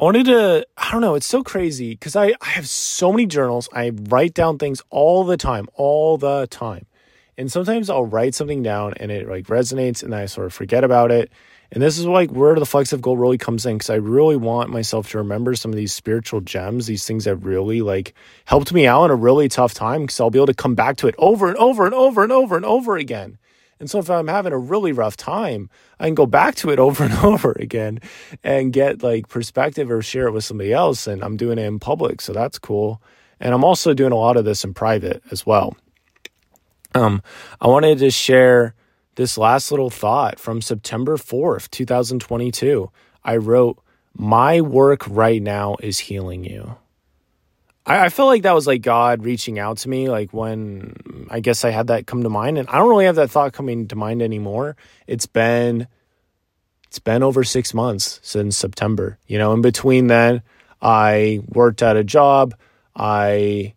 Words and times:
I 0.00 0.02
wanted 0.02 0.24
to, 0.26 0.66
I 0.78 0.92
don't 0.92 1.02
know, 1.02 1.14
it's 1.14 1.26
so 1.26 1.44
crazy 1.44 1.90
because 1.90 2.16
I, 2.16 2.32
I 2.40 2.48
have 2.48 2.66
so 2.66 3.12
many 3.12 3.26
journals. 3.26 3.68
I 3.70 3.90
write 4.08 4.32
down 4.32 4.56
things 4.56 4.80
all 4.88 5.24
the 5.24 5.36
time, 5.36 5.68
all 5.74 6.16
the 6.16 6.46
time. 6.46 6.86
And 7.36 7.52
sometimes 7.52 7.90
I'll 7.90 8.06
write 8.06 8.34
something 8.34 8.62
down 8.62 8.94
and 8.94 9.10
it 9.10 9.28
like 9.28 9.48
resonates 9.48 10.02
and 10.02 10.14
I 10.14 10.24
sort 10.24 10.46
of 10.46 10.54
forget 10.54 10.84
about 10.84 11.10
it. 11.10 11.30
And 11.70 11.82
this 11.82 11.98
is 11.98 12.06
like 12.06 12.30
where 12.30 12.54
the 12.54 12.64
flecks 12.64 12.94
of 12.94 13.02
gold 13.02 13.20
really 13.20 13.36
comes 13.36 13.66
in 13.66 13.76
because 13.76 13.90
I 13.90 13.96
really 13.96 14.36
want 14.36 14.70
myself 14.70 15.10
to 15.10 15.18
remember 15.18 15.54
some 15.54 15.70
of 15.70 15.76
these 15.76 15.92
spiritual 15.92 16.40
gems, 16.40 16.86
these 16.86 17.04
things 17.04 17.26
that 17.26 17.36
really 17.36 17.82
like 17.82 18.14
helped 18.46 18.72
me 18.72 18.86
out 18.86 19.04
in 19.04 19.10
a 19.10 19.16
really 19.16 19.50
tough 19.50 19.74
time 19.74 20.00
because 20.00 20.18
I'll 20.18 20.30
be 20.30 20.38
able 20.38 20.46
to 20.46 20.54
come 20.54 20.74
back 20.74 20.96
to 20.98 21.08
it 21.08 21.14
over 21.18 21.46
and 21.46 21.58
over 21.58 21.84
and 21.84 21.94
over 21.94 22.22
and 22.22 22.32
over 22.32 22.56
and 22.56 22.64
over 22.64 22.96
again. 22.96 23.36
And 23.80 23.90
so 23.90 23.98
if 23.98 24.10
I'm 24.10 24.28
having 24.28 24.52
a 24.52 24.58
really 24.58 24.92
rough 24.92 25.16
time, 25.16 25.70
I 25.98 26.04
can 26.06 26.14
go 26.14 26.26
back 26.26 26.54
to 26.56 26.70
it 26.70 26.78
over 26.86 27.04
and 27.04 27.14
over 27.14 27.52
again 27.52 28.00
and 28.44 28.72
get 28.72 29.02
like 29.02 29.28
perspective 29.28 29.90
or 29.90 30.02
share 30.02 30.28
it 30.28 30.32
with 30.32 30.44
somebody 30.44 30.72
else. 30.72 31.06
And 31.06 31.24
I'm 31.24 31.36
doing 31.36 31.58
it 31.58 31.64
in 31.64 31.80
public. 31.80 32.20
So 32.20 32.32
that's 32.32 32.58
cool. 32.58 33.02
And 33.40 33.54
I'm 33.54 33.64
also 33.64 33.94
doing 33.94 34.12
a 34.12 34.16
lot 34.16 34.36
of 34.36 34.44
this 34.44 34.64
in 34.64 34.74
private 34.74 35.22
as 35.30 35.46
well. 35.46 35.76
Um, 36.94 37.22
I 37.60 37.68
wanted 37.68 37.98
to 38.00 38.10
share 38.10 38.74
this 39.14 39.38
last 39.38 39.70
little 39.70 39.90
thought 39.90 40.38
from 40.38 40.60
September 40.60 41.16
4th, 41.16 41.70
2022. 41.70 42.90
I 43.24 43.36
wrote, 43.36 43.82
My 44.14 44.60
work 44.60 45.06
right 45.08 45.40
now 45.40 45.76
is 45.80 46.00
healing 46.00 46.44
you. 46.44 46.76
I, 47.86 48.06
I 48.06 48.08
feel 48.08 48.26
like 48.26 48.42
that 48.42 48.54
was 48.54 48.66
like 48.66 48.82
God 48.82 49.24
reaching 49.24 49.58
out 49.58 49.78
to 49.78 49.88
me, 49.88 50.08
like 50.08 50.32
when 50.32 51.26
I 51.30 51.40
guess 51.40 51.64
I 51.64 51.70
had 51.70 51.88
that 51.88 52.06
come 52.06 52.22
to 52.22 52.28
mind. 52.28 52.58
And 52.58 52.68
I 52.68 52.78
don't 52.78 52.88
really 52.88 53.06
have 53.06 53.16
that 53.16 53.30
thought 53.30 53.52
coming 53.52 53.88
to 53.88 53.96
mind 53.96 54.22
anymore. 54.22 54.76
It's 55.06 55.26
been 55.26 55.86
it's 56.86 56.98
been 56.98 57.22
over 57.22 57.44
six 57.44 57.72
months 57.72 58.18
since 58.22 58.56
September. 58.56 59.18
You 59.26 59.38
know, 59.38 59.52
in 59.52 59.62
between 59.62 60.08
then, 60.08 60.42
I 60.82 61.40
worked 61.46 61.82
at 61.82 61.96
a 61.96 62.04
job. 62.04 62.54
I 62.96 63.74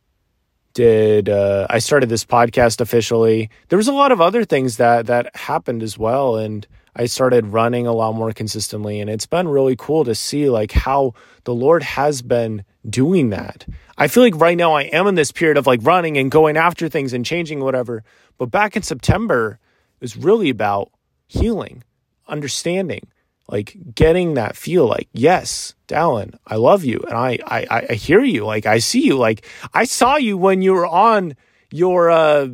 did 0.73 1.29
uh, 1.29 1.67
I 1.69 1.79
started 1.79 2.09
this 2.09 2.25
podcast 2.25 2.81
officially. 2.81 3.49
There 3.69 3.77
was 3.77 3.87
a 3.87 3.93
lot 3.93 4.11
of 4.11 4.19
other 4.19 4.45
things 4.45 4.77
that 4.77 5.05
that 5.07 5.35
happened 5.35 5.83
as 5.83 5.97
well, 5.97 6.37
and 6.37 6.65
I 6.95 7.05
started 7.05 7.47
running 7.47 7.87
a 7.87 7.93
lot 7.93 8.15
more 8.15 8.31
consistently. 8.31 8.99
And 8.99 9.09
it's 9.09 9.25
been 9.25 9.47
really 9.47 9.75
cool 9.75 10.03
to 10.05 10.15
see 10.15 10.49
like 10.49 10.71
how 10.71 11.13
the 11.43 11.53
Lord 11.53 11.83
has 11.83 12.21
been 12.21 12.63
doing 12.87 13.29
that. 13.29 13.65
I 13.97 14.07
feel 14.07 14.23
like 14.23 14.39
right 14.39 14.57
now 14.57 14.73
I 14.73 14.83
am 14.83 15.07
in 15.07 15.15
this 15.15 15.31
period 15.31 15.57
of 15.57 15.67
like 15.67 15.79
running 15.83 16.17
and 16.17 16.29
going 16.29 16.57
after 16.57 16.89
things 16.89 17.13
and 17.13 17.25
changing 17.25 17.59
whatever. 17.61 18.03
But 18.37 18.47
back 18.47 18.75
in 18.75 18.83
September, 18.83 19.59
it 19.99 20.01
was 20.01 20.17
really 20.17 20.49
about 20.49 20.91
healing, 21.27 21.83
understanding, 22.27 23.07
like 23.47 23.75
getting 23.93 24.35
that 24.35 24.55
feel 24.55 24.87
like, 24.87 25.09
yes, 25.13 25.75
Dallin, 25.87 26.37
I 26.45 26.55
love 26.55 26.83
you. 26.83 26.99
And 27.07 27.17
I, 27.17 27.39
I, 27.45 27.87
I 27.89 27.93
hear 27.93 28.23
you. 28.23 28.45
Like 28.45 28.65
I 28.65 28.79
see 28.79 29.01
you. 29.01 29.17
Like 29.17 29.45
I 29.73 29.85
saw 29.85 30.17
you 30.17 30.37
when 30.37 30.61
you 30.61 30.73
were 30.73 30.87
on 30.87 31.35
your, 31.71 32.11
uh, 32.11 32.47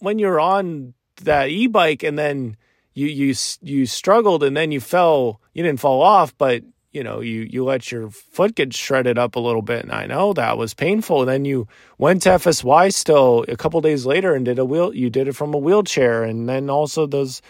when 0.00 0.18
you're 0.18 0.40
on 0.40 0.94
that 1.22 1.50
e-bike 1.50 2.02
and 2.02 2.18
then 2.18 2.56
you, 2.94 3.06
you, 3.06 3.34
you 3.62 3.86
struggled 3.86 4.42
and 4.42 4.56
then 4.56 4.72
you 4.72 4.80
fell, 4.80 5.40
you 5.54 5.62
didn't 5.62 5.80
fall 5.80 6.02
off, 6.02 6.36
but 6.36 6.62
you 6.92 7.02
know, 7.02 7.20
you 7.20 7.48
you 7.50 7.64
let 7.64 7.90
your 7.90 8.10
foot 8.10 8.54
get 8.54 8.74
shredded 8.74 9.18
up 9.18 9.34
a 9.34 9.40
little 9.40 9.62
bit, 9.62 9.82
and 9.82 9.92
I 9.92 10.06
know 10.06 10.34
that 10.34 10.58
was 10.58 10.74
painful. 10.74 11.22
And 11.22 11.28
then 11.28 11.44
you 11.46 11.66
went 11.96 12.22
to 12.22 12.30
FSY 12.30 12.92
still 12.92 13.46
a 13.48 13.56
couple 13.56 13.80
days 13.80 14.04
later 14.04 14.34
and 14.34 14.44
did 14.44 14.58
a 14.58 14.64
wheel. 14.64 14.94
You 14.94 15.08
did 15.08 15.26
it 15.26 15.32
from 15.32 15.54
a 15.54 15.58
wheelchair, 15.58 16.22
and 16.22 16.48
then 16.48 16.68
also 16.68 17.06
those 17.06 17.40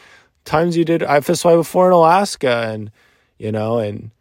times 0.44 0.76
you 0.76 0.84
did 0.84 1.00
FSY 1.02 1.56
before 1.56 1.88
in 1.88 1.92
Alaska, 1.92 2.68
and 2.72 2.92
you 3.36 3.50
know, 3.50 3.78
and 3.78 4.12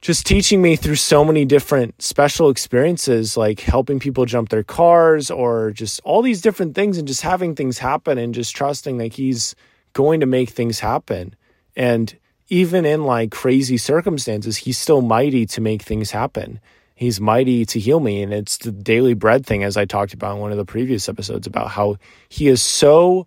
just 0.00 0.26
teaching 0.26 0.60
me 0.60 0.74
through 0.74 0.96
so 0.96 1.24
many 1.24 1.44
different 1.44 2.02
special 2.02 2.50
experiences, 2.50 3.36
like 3.36 3.60
helping 3.60 4.00
people 4.00 4.24
jump 4.26 4.48
their 4.48 4.64
cars, 4.64 5.30
or 5.30 5.70
just 5.70 6.00
all 6.02 6.22
these 6.22 6.40
different 6.40 6.74
things, 6.74 6.98
and 6.98 7.06
just 7.06 7.22
having 7.22 7.54
things 7.54 7.78
happen, 7.78 8.18
and 8.18 8.34
just 8.34 8.56
trusting 8.56 8.96
that 8.98 9.14
he's 9.14 9.54
going 9.92 10.20
to 10.20 10.26
make 10.26 10.50
things 10.50 10.80
happen, 10.80 11.34
and 11.76 12.16
even 12.48 12.84
in 12.84 13.04
like 13.04 13.30
crazy 13.30 13.78
circumstances, 13.78 14.58
he's 14.58 14.78
still 14.78 15.00
mighty 15.00 15.46
to 15.46 15.60
make 15.62 15.80
things 15.80 16.10
happen. 16.10 16.60
He's 16.94 17.20
mighty 17.20 17.64
to 17.64 17.80
heal 17.80 17.98
me. 17.98 18.22
And 18.22 18.32
it's 18.32 18.58
the 18.58 18.70
daily 18.70 19.14
bread 19.14 19.46
thing, 19.46 19.64
as 19.64 19.78
I 19.78 19.86
talked 19.86 20.12
about 20.12 20.34
in 20.34 20.40
one 20.40 20.52
of 20.52 20.58
the 20.58 20.64
previous 20.66 21.08
episodes, 21.08 21.46
about 21.46 21.70
how 21.70 21.96
he 22.28 22.48
is 22.48 22.60
so 22.60 23.26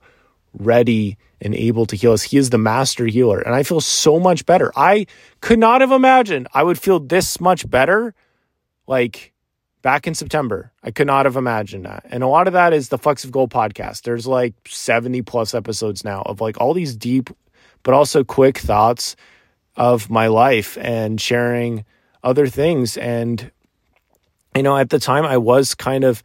ready 0.53 1.17
and 1.41 1.55
able 1.55 1.85
to 1.87 1.95
heal 1.95 2.13
us. 2.13 2.23
He 2.23 2.37
is 2.37 2.51
the 2.51 2.57
master 2.57 3.07
healer. 3.07 3.39
And 3.39 3.55
I 3.55 3.63
feel 3.63 3.81
so 3.81 4.19
much 4.19 4.45
better. 4.45 4.71
I 4.75 5.07
could 5.41 5.59
not 5.59 5.81
have 5.81 5.91
imagined 5.91 6.47
I 6.53 6.63
would 6.63 6.79
feel 6.79 6.99
this 6.99 7.41
much 7.41 7.69
better 7.69 8.13
like 8.87 9.33
back 9.85 10.07
in 10.07 10.15
September. 10.15 10.71
I 10.81 10.89
could 10.89 11.05
not 11.05 11.27
have 11.27 11.35
imagined 11.35 11.85
that. 11.85 12.07
And 12.09 12.23
a 12.23 12.27
lot 12.27 12.47
of 12.47 12.53
that 12.53 12.73
is 12.73 12.89
the 12.89 12.97
Flecks 12.97 13.23
of 13.23 13.31
Gold 13.31 13.51
podcast. 13.51 14.01
There's 14.01 14.25
like 14.25 14.55
70 14.67 15.21
plus 15.21 15.53
episodes 15.53 16.03
now 16.03 16.23
of 16.23 16.41
like 16.41 16.59
all 16.59 16.73
these 16.73 16.95
deep 16.95 17.29
but 17.83 17.93
also 17.93 18.23
quick 18.23 18.57
thoughts 18.57 19.15
of 19.75 20.09
my 20.09 20.25
life 20.25 20.75
and 20.81 21.21
sharing 21.21 21.85
other 22.23 22.47
things. 22.47 22.97
And, 22.97 23.51
you 24.55 24.63
know, 24.63 24.75
at 24.75 24.89
the 24.89 24.97
time 24.97 25.23
I 25.23 25.37
was 25.37 25.75
kind 25.75 26.03
of, 26.03 26.23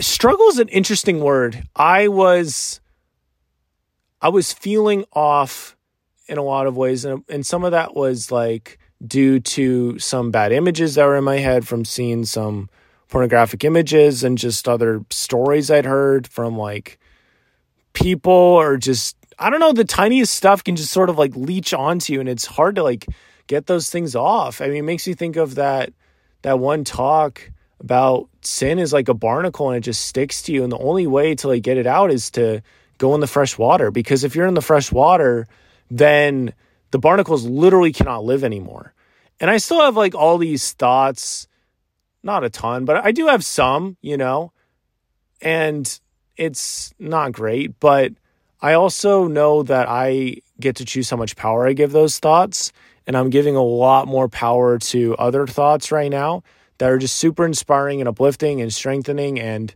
struggle 0.00 0.48
is 0.48 0.58
an 0.58 0.66
interesting 0.66 1.20
word. 1.20 1.62
I 1.76 2.08
was, 2.08 2.80
I 4.20 4.28
was 4.28 4.52
feeling 4.52 5.04
off 5.12 5.76
in 6.26 6.36
a 6.36 6.42
lot 6.42 6.66
of 6.66 6.76
ways. 6.76 7.04
And, 7.04 7.22
and 7.28 7.46
some 7.46 7.62
of 7.62 7.70
that 7.70 7.94
was 7.94 8.32
like 8.32 8.80
due 9.04 9.40
to 9.40 9.98
some 9.98 10.30
bad 10.30 10.52
images 10.52 10.94
that 10.94 11.04
were 11.04 11.16
in 11.16 11.24
my 11.24 11.38
head 11.38 11.66
from 11.66 11.84
seeing 11.84 12.24
some 12.24 12.68
pornographic 13.08 13.64
images 13.64 14.24
and 14.24 14.38
just 14.38 14.68
other 14.68 15.04
stories 15.10 15.70
I'd 15.70 15.84
heard 15.84 16.26
from 16.26 16.56
like 16.56 16.98
people 17.92 18.32
or 18.32 18.76
just 18.76 19.16
I 19.38 19.50
don't 19.50 19.60
know, 19.60 19.72
the 19.72 19.84
tiniest 19.84 20.34
stuff 20.34 20.64
can 20.64 20.76
just 20.76 20.92
sort 20.92 21.10
of 21.10 21.18
like 21.18 21.36
leech 21.36 21.74
onto 21.74 22.14
you 22.14 22.20
and 22.20 22.28
it's 22.28 22.46
hard 22.46 22.76
to 22.76 22.82
like 22.82 23.06
get 23.46 23.66
those 23.66 23.90
things 23.90 24.16
off. 24.16 24.60
I 24.60 24.68
mean, 24.68 24.78
it 24.78 24.82
makes 24.82 25.06
you 25.06 25.14
think 25.14 25.36
of 25.36 25.56
that 25.56 25.92
that 26.42 26.58
one 26.58 26.84
talk 26.84 27.50
about 27.80 28.28
sin 28.40 28.78
is 28.78 28.92
like 28.92 29.08
a 29.08 29.14
barnacle 29.14 29.68
and 29.68 29.76
it 29.76 29.80
just 29.80 30.06
sticks 30.06 30.42
to 30.42 30.52
you 30.52 30.62
and 30.62 30.72
the 30.72 30.78
only 30.78 31.06
way 31.06 31.34
to 31.34 31.48
like 31.48 31.62
get 31.62 31.76
it 31.76 31.86
out 31.86 32.10
is 32.10 32.30
to 32.30 32.62
go 32.98 33.14
in 33.14 33.20
the 33.20 33.26
fresh 33.26 33.58
water 33.58 33.90
because 33.90 34.24
if 34.24 34.34
you're 34.34 34.46
in 34.46 34.54
the 34.54 34.62
fresh 34.62 34.90
water, 34.90 35.46
then 35.90 36.54
the 36.90 36.98
barnacles 36.98 37.44
literally 37.44 37.92
cannot 37.92 38.24
live 38.24 38.44
anymore. 38.44 38.94
And 39.40 39.50
I 39.50 39.58
still 39.58 39.82
have 39.82 39.96
like 39.96 40.14
all 40.14 40.38
these 40.38 40.72
thoughts, 40.72 41.48
not 42.22 42.44
a 42.44 42.50
ton, 42.50 42.84
but 42.84 43.04
I 43.04 43.12
do 43.12 43.26
have 43.26 43.44
some, 43.44 43.96
you 44.00 44.16
know. 44.16 44.52
And 45.40 46.00
it's 46.36 46.94
not 46.98 47.32
great, 47.32 47.78
but 47.80 48.12
I 48.60 48.72
also 48.74 49.26
know 49.26 49.62
that 49.64 49.86
I 49.88 50.38
get 50.58 50.76
to 50.76 50.84
choose 50.84 51.10
how 51.10 51.16
much 51.16 51.36
power 51.36 51.66
I 51.66 51.72
give 51.72 51.92
those 51.92 52.18
thoughts. 52.18 52.72
And 53.06 53.16
I'm 53.16 53.30
giving 53.30 53.54
a 53.54 53.62
lot 53.62 54.08
more 54.08 54.28
power 54.28 54.78
to 54.78 55.14
other 55.16 55.46
thoughts 55.46 55.92
right 55.92 56.10
now 56.10 56.42
that 56.78 56.90
are 56.90 56.98
just 56.98 57.16
super 57.16 57.44
inspiring 57.44 58.00
and 58.00 58.08
uplifting 58.08 58.60
and 58.60 58.72
strengthening. 58.72 59.38
And 59.38 59.72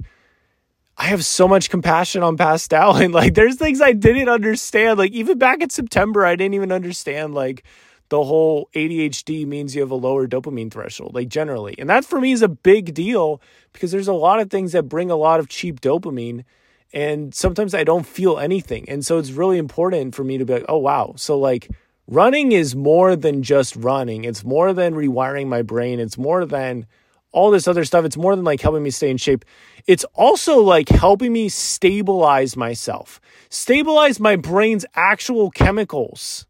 I 1.00 1.05
have 1.05 1.25
so 1.25 1.49
much 1.49 1.71
compassion 1.71 2.22
on 2.22 2.37
Pastel. 2.37 2.94
And 3.00 3.15
like, 3.15 3.33
there's 3.33 3.56
things 3.56 3.81
I 3.81 3.93
didn't 3.93 4.28
understand. 4.28 4.99
Like, 4.99 5.12
even 5.12 5.38
back 5.38 5.62
in 5.62 5.71
September, 5.71 6.27
I 6.27 6.37
didn't 6.37 6.55
even 6.55 6.71
understand 6.71 7.34
like 7.34 7.65
the 8.11 8.22
whole 8.22 8.69
ADHD 8.75 9.47
means 9.47 9.75
you 9.75 9.81
have 9.81 9.91
a 9.91 9.94
lower 9.97 10.28
dopamine 10.28 10.71
threshold, 10.71 11.15
like 11.15 11.28
generally. 11.28 11.75
And 11.78 11.88
that 11.88 12.05
for 12.05 12.21
me 12.21 12.33
is 12.33 12.43
a 12.43 12.49
big 12.49 12.93
deal 12.93 13.41
because 13.72 13.93
there's 13.93 14.09
a 14.09 14.12
lot 14.12 14.41
of 14.41 14.50
things 14.50 14.72
that 14.72 14.84
bring 14.84 15.11
a 15.11 15.16
lot 15.16 15.41
of 15.41 15.49
cheap 15.49 15.81
dopamine 15.81 16.44
and 16.93 17.34
sometimes 17.34 17.72
I 17.72 17.84
don't 17.84 18.06
feel 18.06 18.38
anything. 18.38 18.88
And 18.88 19.06
so 19.06 19.19
it's 19.19 19.31
really 19.31 19.59
important 19.59 20.15
for 20.15 20.25
me 20.25 20.38
to 20.38 20.44
be 20.44 20.55
like, 20.55 20.67
oh, 20.69 20.78
wow. 20.78 21.15
So, 21.17 21.38
like, 21.38 21.71
running 22.09 22.53
is 22.53 22.75
more 22.75 23.17
than 23.17 23.43
just 23.43 23.77
running, 23.77 24.25
it's 24.25 24.44
more 24.44 24.72
than 24.72 24.94
rewiring 24.94 25.47
my 25.47 25.62
brain, 25.62 26.00
it's 26.00 26.19
more 26.19 26.44
than 26.44 26.87
all 27.32 27.50
this 27.50 27.69
other 27.69 27.85
stuff. 27.85 28.05
It's 28.05 28.17
more 28.17 28.35
than 28.35 28.44
like 28.44 28.61
helping 28.61 28.82
me 28.82 28.91
stay 28.91 29.11
in 29.11 29.17
shape. 29.17 29.44
It's 29.87 30.05
also 30.15 30.61
like 30.61 30.88
helping 30.88 31.32
me 31.32 31.49
stabilize 31.49 32.56
myself, 32.56 33.21
stabilize 33.49 34.21
my 34.21 34.37
brain's 34.37 34.85
actual 34.94 35.50
chemicals. 35.50 36.47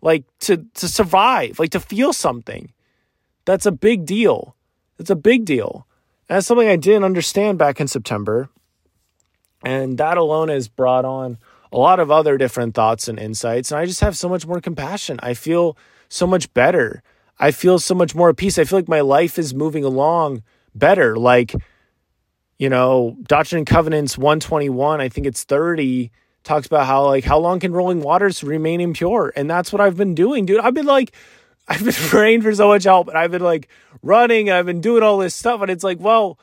Like 0.00 0.24
to 0.40 0.66
to 0.74 0.88
survive, 0.88 1.58
like 1.58 1.70
to 1.70 1.80
feel 1.80 2.12
something. 2.12 2.72
That's 3.44 3.66
a 3.66 3.72
big 3.72 4.04
deal. 4.04 4.56
That's 4.98 5.10
a 5.10 5.16
big 5.16 5.44
deal. 5.44 5.86
And 6.28 6.36
that's 6.36 6.46
something 6.46 6.68
I 6.68 6.76
didn't 6.76 7.04
understand 7.04 7.58
back 7.58 7.80
in 7.80 7.86
September. 7.86 8.48
And 9.64 9.98
that 9.98 10.18
alone 10.18 10.48
has 10.48 10.66
brought 10.66 11.04
on 11.04 11.38
a 11.72 11.78
lot 11.78 12.00
of 12.00 12.10
other 12.10 12.36
different 12.36 12.74
thoughts 12.74 13.08
and 13.08 13.18
insights. 13.18 13.70
And 13.70 13.78
I 13.78 13.86
just 13.86 14.00
have 14.00 14.16
so 14.16 14.28
much 14.28 14.46
more 14.46 14.60
compassion. 14.60 15.18
I 15.22 15.34
feel 15.34 15.76
so 16.08 16.26
much 16.26 16.52
better. 16.52 17.02
I 17.38 17.50
feel 17.50 17.78
so 17.78 17.94
much 17.94 18.14
more 18.14 18.30
at 18.30 18.36
peace. 18.36 18.58
I 18.58 18.64
feel 18.64 18.78
like 18.78 18.88
my 18.88 19.00
life 19.00 19.38
is 19.38 19.54
moving 19.54 19.84
along 19.84 20.42
better. 20.74 21.16
Like, 21.16 21.54
you 22.58 22.68
know, 22.68 23.16
Doctrine 23.22 23.58
and 23.58 23.66
Covenants 23.66 24.16
121, 24.16 25.00
I 25.00 25.08
think 25.08 25.26
it's 25.26 25.44
30, 25.44 26.10
talks 26.44 26.66
about 26.66 26.86
how, 26.86 27.06
like, 27.06 27.24
how 27.24 27.38
long 27.38 27.60
can 27.60 27.72
rolling 27.72 28.00
waters 28.00 28.42
remain 28.44 28.80
impure? 28.80 29.32
And 29.34 29.50
that's 29.50 29.72
what 29.72 29.80
I've 29.80 29.96
been 29.96 30.14
doing, 30.14 30.46
dude. 30.46 30.60
I've 30.60 30.74
been 30.74 30.86
like, 30.86 31.12
I've 31.68 31.84
been 31.84 31.92
praying 31.94 32.42
for 32.42 32.52
so 32.54 32.68
much 32.68 32.84
help 32.84 33.08
and 33.08 33.16
I've 33.16 33.30
been 33.30 33.42
like 33.42 33.68
running 34.02 34.48
and 34.48 34.58
I've 34.58 34.66
been 34.66 34.80
doing 34.80 35.02
all 35.02 35.18
this 35.18 35.34
stuff. 35.34 35.62
And 35.62 35.70
it's 35.70 35.84
like, 35.84 36.00
well, 36.00 36.38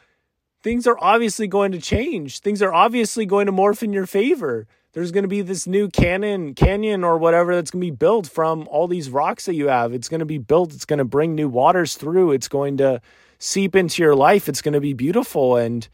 things 0.63 0.87
are 0.87 0.97
obviously 0.99 1.47
going 1.47 1.73
to 1.73 1.79
change. 1.79 2.39
Things 2.39 2.61
are 2.61 2.73
obviously 2.73 3.25
going 3.25 3.45
to 3.45 3.51
morph 3.51 3.83
in 3.83 3.93
your 3.93 4.05
favor. 4.05 4.65
There's 4.93 5.11
going 5.11 5.23
to 5.23 5.29
be 5.29 5.41
this 5.41 5.67
new 5.67 5.87
canyon, 5.87 6.55
canyon 6.55 7.03
or 7.03 7.17
whatever 7.19 7.53
that's 7.53 7.69
going 7.69 7.81
to 7.81 7.91
be 7.91 7.95
built 7.95 8.27
from 8.27 8.67
all 8.69 8.87
these 8.87 9.09
rocks 9.09 9.45
that 9.45 9.53
you 9.53 9.67
have. 9.67 9.93
It's 9.93 10.09
going 10.09 10.19
to 10.19 10.25
be 10.25 10.39
built. 10.39 10.73
It's 10.73 10.85
going 10.85 10.97
to 10.97 11.05
bring 11.05 11.35
new 11.35 11.47
waters 11.47 11.95
through. 11.95 12.31
It's 12.31 12.47
going 12.47 12.77
to 12.77 12.99
seep 13.37 13.75
into 13.75 14.01
your 14.01 14.15
life. 14.15 14.49
It's 14.49 14.63
going 14.63 14.73
to 14.73 14.81
be 14.81 14.93
beautiful. 14.93 15.57
And 15.57 15.87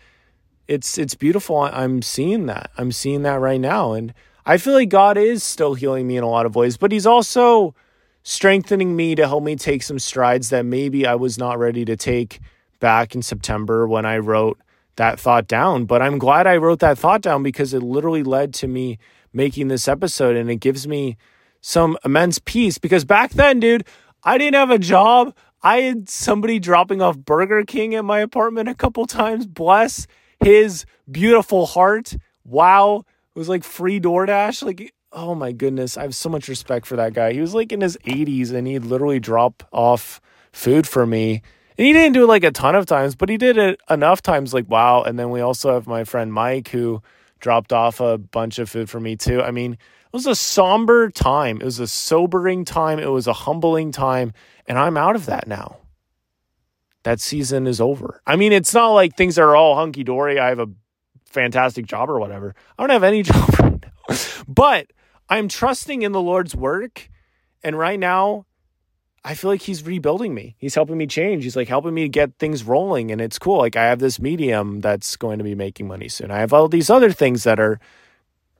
it's, 0.69 0.97
it's 0.97 1.13
beautiful. 1.13 1.59
I'm 1.59 2.01
seeing 2.01 2.45
that. 2.45 2.71
I'm 2.77 2.93
seeing 2.93 3.23
that 3.23 3.41
right 3.41 3.59
now. 3.59 3.91
And 3.91 4.13
I 4.45 4.57
feel 4.57 4.73
like 4.73 4.89
God 4.89 5.17
is 5.17 5.43
still 5.43 5.73
healing 5.73 6.07
me 6.07 6.15
in 6.15 6.23
a 6.23 6.29
lot 6.29 6.45
of 6.45 6.55
ways, 6.55 6.77
but 6.77 6.91
he's 6.91 7.05
also 7.05 7.75
strengthening 8.23 8.95
me 8.95 9.13
to 9.15 9.27
help 9.27 9.43
me 9.43 9.55
take 9.55 9.83
some 9.83 9.99
strides 9.99 10.49
that 10.49 10.65
maybe 10.65 11.05
I 11.05 11.15
was 11.15 11.37
not 11.37 11.59
ready 11.59 11.83
to 11.85 11.97
take 11.97 12.39
back 12.79 13.13
in 13.13 13.21
September 13.21 13.87
when 13.87 14.05
I 14.05 14.19
wrote 14.19 14.57
that 14.97 15.19
thought 15.19 15.47
down. 15.47 15.85
But 15.85 16.01
I'm 16.01 16.17
glad 16.17 16.47
I 16.47 16.57
wrote 16.57 16.79
that 16.79 16.97
thought 16.97 17.21
down 17.21 17.43
because 17.43 17.73
it 17.73 17.83
literally 17.83 18.23
led 18.23 18.53
to 18.55 18.67
me 18.67 18.97
making 19.33 19.67
this 19.67 19.87
episode 19.87 20.35
and 20.35 20.49
it 20.49 20.57
gives 20.57 20.87
me 20.87 21.17
some 21.61 21.97
immense 22.05 22.39
peace 22.39 22.77
because 22.77 23.05
back 23.05 23.31
then, 23.31 23.59
dude, 23.59 23.85
I 24.23 24.37
didn't 24.37 24.55
have 24.55 24.71
a 24.71 24.79
job. 24.79 25.35
I 25.61 25.77
had 25.81 26.09
somebody 26.09 26.59
dropping 26.59 27.01
off 27.01 27.17
Burger 27.17 27.63
King 27.63 27.95
at 27.95 28.05
my 28.05 28.19
apartment 28.19 28.69
a 28.69 28.75
couple 28.75 29.05
times. 29.07 29.47
Bless 29.47 30.07
his 30.39 30.85
beautiful 31.09 31.65
heart. 31.65 32.15
Wow. 32.43 33.03
It 33.35 33.39
was 33.39 33.49
like 33.49 33.63
free 33.63 33.99
DoorDash. 33.99 34.63
Like 34.63 34.93
oh 35.15 35.33
my 35.33 35.53
goodness, 35.53 35.97
I 35.97 36.03
have 36.03 36.13
so 36.13 36.29
much 36.29 36.47
respect 36.47 36.85
for 36.85 36.97
that 36.97 37.13
guy. 37.13 37.31
He 37.33 37.41
was 37.41 37.55
like 37.55 37.71
in 37.71 37.81
his 37.81 37.97
80s 38.05 38.51
and 38.51 38.67
he'd 38.67 38.83
literally 38.85 39.19
drop 39.19 39.63
off 39.71 40.21
food 40.51 40.85
for 40.85 41.07
me. 41.07 41.41
And 41.77 41.85
he 41.85 41.93
didn't 41.93 42.13
do 42.13 42.23
it 42.23 42.27
like 42.27 42.43
a 42.43 42.51
ton 42.51 42.75
of 42.75 42.85
times, 42.85 43.15
but 43.15 43.29
he 43.29 43.37
did 43.37 43.57
it 43.57 43.79
enough 43.89 44.21
times 44.21 44.53
like 44.53 44.69
wow. 44.69 45.03
And 45.03 45.19
then 45.19 45.29
we 45.29 45.41
also 45.41 45.73
have 45.73 45.87
my 45.87 46.03
friend 46.03 46.31
Mike 46.31 46.69
who 46.69 47.01
dropped 47.39 47.73
off 47.73 47.99
a 47.99 48.17
bunch 48.17 48.59
of 48.59 48.69
food 48.69 48.89
for 48.89 48.99
me 48.99 49.15
too. 49.15 49.41
I 49.41 49.51
mean, 49.51 49.73
it 49.73 50.13
was 50.13 50.25
a 50.25 50.35
somber 50.35 51.09
time. 51.09 51.57
It 51.59 51.65
was 51.65 51.79
a 51.79 51.87
sobering 51.87 52.63
time. 52.63 52.99
It 52.99 53.11
was 53.11 53.27
a 53.27 53.33
humbling 53.33 53.91
time. 53.91 54.31
And 54.67 54.79
I'm 54.79 54.97
out 54.97 55.15
of 55.15 55.25
that 55.25 55.47
now. 55.47 55.77
That 57.03 57.19
season 57.19 57.67
is 57.67 57.81
over. 57.81 58.21
I 58.25 58.35
mean, 58.35 58.51
it's 58.51 58.73
not 58.73 58.89
like 58.89 59.15
things 59.15 59.37
are 59.37 59.55
all 59.55 59.75
hunky 59.75 60.03
dory. 60.03 60.39
I 60.39 60.49
have 60.49 60.59
a 60.59 60.69
fantastic 61.25 61.85
job 61.85 62.09
or 62.09 62.19
whatever. 62.19 62.55
I 62.79 62.83
don't 62.83 62.89
have 62.89 63.03
any 63.03 63.21
job 63.23 63.59
right 63.59 63.83
now. 63.83 64.15
But 64.47 64.87
I'm 65.29 65.47
trusting 65.47 66.01
in 66.01 66.13
the 66.13 66.21
Lord's 66.21 66.55
work. 66.55 67.09
And 67.63 67.77
right 67.77 67.99
now, 67.99 68.45
I 69.27 69.33
feel 69.33 69.49
like 69.49 69.63
he's 69.63 69.83
rebuilding 69.83 70.35
me. 70.35 70.55
He's 70.59 70.75
helping 70.75 70.99
me 70.99 71.07
change. 71.07 71.43
He's 71.43 71.55
like 71.55 71.67
helping 71.67 71.95
me 71.95 72.07
get 72.07 72.37
things 72.37 72.63
rolling. 72.63 73.09
And 73.09 73.19
it's 73.19 73.39
cool. 73.39 73.57
Like 73.57 73.75
I 73.75 73.85
have 73.85 73.97
this 73.97 74.19
medium 74.19 74.81
that's 74.81 75.15
going 75.15 75.39
to 75.39 75.43
be 75.43 75.55
making 75.55 75.87
money 75.87 76.09
soon. 76.09 76.29
I 76.29 76.37
have 76.37 76.53
all 76.53 76.67
these 76.67 76.91
other 76.91 77.11
things 77.11 77.43
that 77.43 77.59
are 77.59 77.79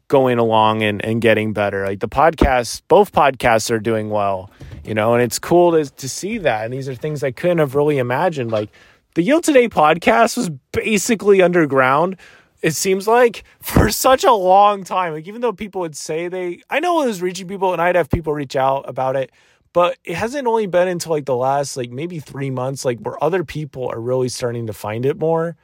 going 0.07 0.39
along 0.39 0.81
and, 0.81 1.05
and 1.05 1.21
getting 1.21 1.53
better. 1.53 1.85
Like 1.85 1.99
the 1.99 2.09
podcast, 2.09 2.81
both 2.87 3.11
podcasts 3.11 3.69
are 3.69 3.79
doing 3.79 4.09
well, 4.09 4.49
you 4.83 4.95
know, 4.95 5.13
and 5.13 5.21
it's 5.21 5.37
cool 5.37 5.71
to, 5.71 5.85
to 5.85 6.09
see 6.09 6.39
that. 6.39 6.65
And 6.65 6.73
these 6.73 6.89
are 6.89 6.95
things 6.95 7.23
I 7.23 7.31
couldn't 7.31 7.59
have 7.59 7.75
really 7.75 7.99
imagined. 7.99 8.51
Like 8.51 8.71
the 9.13 9.21
Yield 9.21 9.43
Today 9.43 9.69
podcast 9.69 10.35
was 10.35 10.49
basically 10.71 11.43
underground 11.43 12.17
it 12.61 12.73
seems 12.73 13.07
like 13.07 13.43
for 13.61 13.91
such 13.91 14.23
a 14.23 14.33
long 14.33 14.83
time. 14.83 15.13
Like 15.13 15.27
even 15.27 15.41
though 15.41 15.53
people 15.53 15.81
would 15.81 15.95
say 15.95 16.27
they 16.27 16.61
I 16.69 16.79
know 16.79 17.03
it 17.03 17.05
was 17.05 17.21
reaching 17.21 17.47
people 17.47 17.73
and 17.73 17.81
I'd 17.81 17.95
have 17.95 18.09
people 18.09 18.33
reach 18.33 18.55
out 18.55 18.89
about 18.89 19.15
it, 19.15 19.31
but 19.75 19.97
it 20.05 20.15
hasn't 20.15 20.47
only 20.47 20.67
been 20.67 20.87
until 20.87 21.11
like 21.11 21.25
the 21.25 21.35
last 21.35 21.75
like 21.75 21.91
maybe 21.91 22.17
3 22.17 22.49
months 22.49 22.85
like 22.85 22.97
where 22.99 23.21
other 23.21 23.43
people 23.43 23.89
are 23.89 23.99
really 23.99 24.29
starting 24.29 24.67
to 24.67 24.73
find 24.73 25.05
it 25.05 25.19
more. 25.19 25.57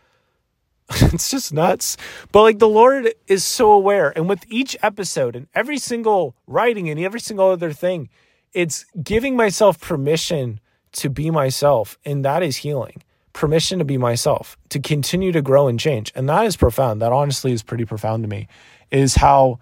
it's 0.89 1.31
just 1.31 1.53
nuts. 1.53 1.95
But 2.33 2.41
like 2.41 2.59
the 2.59 2.67
Lord 2.67 3.13
is 3.27 3.45
so 3.45 3.71
aware 3.71 4.11
and 4.13 4.27
with 4.27 4.43
each 4.49 4.75
episode 4.83 5.37
and 5.37 5.47
every 5.55 5.77
single 5.77 6.35
writing 6.45 6.89
and 6.89 6.99
every 6.99 7.21
single 7.21 7.51
other 7.51 7.71
thing, 7.71 8.09
it's 8.51 8.83
giving 9.01 9.37
myself 9.37 9.79
permission 9.79 10.59
to 10.91 11.09
be 11.09 11.31
myself 11.31 11.97
and 12.03 12.25
that 12.25 12.43
is 12.43 12.57
healing 12.57 13.03
permission 13.31 13.79
to 13.79 13.85
be 13.85 13.97
myself, 13.97 14.57
to 14.67 14.79
continue 14.81 15.31
to 15.31 15.41
grow 15.41 15.69
and 15.69 15.79
change. 15.79 16.11
And 16.15 16.27
that 16.27 16.45
is 16.45 16.57
profound. 16.57 17.01
That 17.01 17.13
honestly 17.13 17.53
is 17.53 17.63
pretty 17.63 17.85
profound 17.85 18.23
to 18.25 18.27
me, 18.27 18.49
is 18.91 19.15
how 19.15 19.59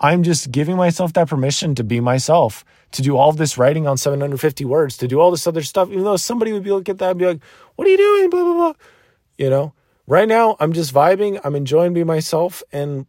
I'm 0.00 0.22
just 0.22 0.50
giving 0.50 0.76
myself 0.76 1.12
that 1.12 1.28
permission 1.28 1.74
to 1.74 1.84
be 1.84 2.00
myself, 2.00 2.64
to 2.92 3.02
do 3.02 3.16
all 3.16 3.32
this 3.32 3.58
writing 3.58 3.86
on 3.86 3.98
750 3.98 4.64
words, 4.64 4.96
to 4.96 5.06
do 5.06 5.20
all 5.20 5.30
this 5.30 5.46
other 5.46 5.62
stuff, 5.62 5.90
even 5.90 6.04
though 6.04 6.16
somebody 6.16 6.52
would 6.52 6.62
be 6.62 6.72
looking 6.72 6.92
at 6.92 6.98
that 6.98 7.10
and 7.10 7.18
be 7.18 7.26
like, 7.26 7.42
what 7.76 7.86
are 7.86 7.90
you 7.90 7.98
doing? 7.98 8.30
Blah, 8.30 8.42
blah, 8.42 8.54
blah. 8.54 8.72
You 9.36 9.50
know, 9.50 9.74
right 10.06 10.26
now 10.26 10.56
I'm 10.58 10.72
just 10.72 10.94
vibing. 10.94 11.38
I'm 11.44 11.54
enjoying 11.54 11.92
being 11.92 12.06
myself 12.06 12.62
and 12.72 13.06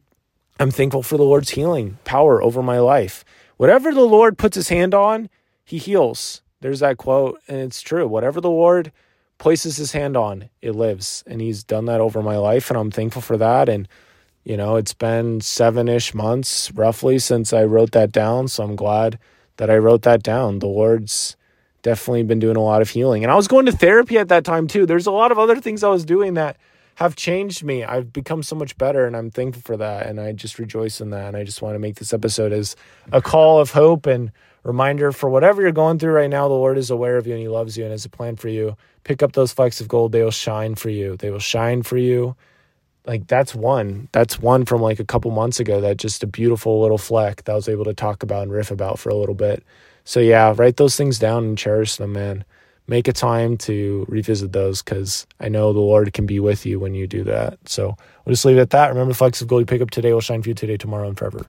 I'm 0.59 0.71
thankful 0.71 1.01
for 1.01 1.17
the 1.17 1.23
Lord's 1.23 1.51
healing 1.51 1.97
power 2.03 2.43
over 2.43 2.61
my 2.61 2.79
life. 2.79 3.23
Whatever 3.55 3.93
the 3.93 4.01
Lord 4.01 4.37
puts 4.37 4.55
his 4.55 4.69
hand 4.69 4.93
on, 4.93 5.29
he 5.63 5.77
heals. 5.77 6.41
There's 6.59 6.81
that 6.81 6.97
quote, 6.97 7.39
and 7.47 7.57
it's 7.57 7.81
true. 7.81 8.07
Whatever 8.07 8.41
the 8.41 8.49
Lord 8.49 8.91
places 9.39 9.77
his 9.77 9.93
hand 9.93 10.15
on, 10.15 10.49
it 10.61 10.73
lives. 10.73 11.23
And 11.25 11.41
he's 11.41 11.63
done 11.63 11.85
that 11.85 12.01
over 12.01 12.21
my 12.21 12.37
life, 12.37 12.69
and 12.69 12.77
I'm 12.77 12.91
thankful 12.91 13.21
for 13.21 13.37
that. 13.37 13.69
And, 13.69 13.87
you 14.43 14.57
know, 14.57 14.75
it's 14.75 14.93
been 14.93 15.41
seven 15.41 15.87
ish 15.87 16.13
months 16.13 16.71
roughly 16.71 17.19
since 17.19 17.53
I 17.53 17.63
wrote 17.63 17.91
that 17.91 18.11
down. 18.11 18.47
So 18.47 18.63
I'm 18.63 18.75
glad 18.75 19.19
that 19.57 19.69
I 19.69 19.77
wrote 19.77 20.01
that 20.03 20.23
down. 20.23 20.59
The 20.59 20.67
Lord's 20.67 21.35
definitely 21.83 22.23
been 22.23 22.39
doing 22.39 22.55
a 22.57 22.61
lot 22.61 22.81
of 22.81 22.89
healing. 22.89 23.23
And 23.23 23.31
I 23.31 23.35
was 23.35 23.47
going 23.47 23.65
to 23.67 23.71
therapy 23.71 24.17
at 24.17 24.29
that 24.29 24.45
time 24.45 24.67
too. 24.67 24.85
There's 24.85 25.07
a 25.07 25.11
lot 25.11 25.31
of 25.31 25.39
other 25.39 25.59
things 25.59 25.83
I 25.83 25.89
was 25.89 26.05
doing 26.05 26.35
that 26.35 26.57
have 26.95 27.15
changed 27.15 27.63
me. 27.63 27.83
I've 27.83 28.11
become 28.11 28.43
so 28.43 28.55
much 28.55 28.77
better 28.77 29.05
and 29.05 29.15
I'm 29.15 29.31
thankful 29.31 29.61
for 29.61 29.77
that. 29.77 30.07
And 30.07 30.19
I 30.19 30.33
just 30.33 30.59
rejoice 30.59 31.01
in 31.01 31.11
that. 31.11 31.29
And 31.29 31.37
I 31.37 31.43
just 31.43 31.61
want 31.61 31.75
to 31.75 31.79
make 31.79 31.95
this 31.95 32.13
episode 32.13 32.51
as 32.51 32.75
a 33.11 33.21
call 33.21 33.59
of 33.59 33.71
hope 33.71 34.05
and 34.05 34.31
reminder 34.63 35.11
for 35.11 35.29
whatever 35.29 35.61
you're 35.61 35.71
going 35.71 35.97
through 35.97 36.13
right 36.13 36.29
now, 36.29 36.47
the 36.47 36.53
Lord 36.53 36.77
is 36.77 36.91
aware 36.91 37.17
of 37.17 37.25
you 37.25 37.33
and 37.33 37.41
He 37.41 37.47
loves 37.47 37.77
you 37.77 37.83
and 37.83 37.91
has 37.91 38.05
a 38.05 38.09
plan 38.09 38.35
for 38.35 38.49
you. 38.49 38.75
Pick 39.03 39.23
up 39.23 39.33
those 39.33 39.51
flecks 39.51 39.81
of 39.81 39.87
gold, 39.87 40.11
they 40.11 40.23
will 40.23 40.31
shine 40.31 40.75
for 40.75 40.89
you. 40.89 41.17
They 41.17 41.31
will 41.31 41.39
shine 41.39 41.81
for 41.81 41.97
you. 41.97 42.35
Like 43.05 43.27
that's 43.27 43.55
one. 43.55 44.09
That's 44.11 44.39
one 44.39 44.65
from 44.65 44.81
like 44.81 44.99
a 44.99 45.05
couple 45.05 45.31
months 45.31 45.59
ago 45.59 45.81
that 45.81 45.97
just 45.97 46.23
a 46.23 46.27
beautiful 46.27 46.81
little 46.81 46.97
fleck 46.97 47.43
that 47.43 47.51
I 47.51 47.55
was 47.55 47.67
able 47.69 47.85
to 47.85 47.93
talk 47.93 48.23
about 48.23 48.43
and 48.43 48.51
riff 48.51 48.71
about 48.71 48.99
for 48.99 49.09
a 49.09 49.15
little 49.15 49.35
bit. 49.35 49.63
So 50.03 50.19
yeah, 50.19 50.53
write 50.55 50.77
those 50.77 50.95
things 50.95 51.19
down 51.19 51.43
and 51.43 51.57
cherish 51.57 51.95
them, 51.95 52.13
man. 52.13 52.43
Make 52.87 53.07
a 53.07 53.13
time 53.13 53.57
to 53.59 54.05
revisit 54.09 54.51
those 54.51 54.81
because 54.81 55.25
I 55.39 55.49
know 55.49 55.71
the 55.71 55.79
Lord 55.79 56.11
can 56.13 56.25
be 56.25 56.39
with 56.39 56.65
you 56.65 56.79
when 56.79 56.93
you 56.93 57.07
do 57.07 57.23
that. 57.23 57.57
So 57.67 57.95
we'll 58.25 58.33
just 58.33 58.43
leave 58.45 58.57
it 58.57 58.61
at 58.61 58.69
that. 58.71 58.89
Remember, 58.89 59.13
flecks 59.13 59.41
of 59.41 59.47
gold 59.47 59.61
you 59.61 59.65
pick 59.65 59.81
up 59.81 59.91
today 59.91 60.13
will 60.13 60.21
shine 60.21 60.41
for 60.41 60.49
you 60.49 60.55
today, 60.55 60.77
tomorrow, 60.77 61.07
and 61.07 61.17
forever. 61.17 61.39